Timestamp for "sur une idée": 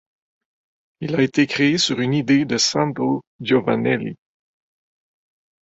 1.77-2.45